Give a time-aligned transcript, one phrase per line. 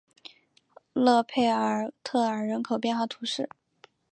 [0.93, 3.47] 勒佩尔特尔人口变化图示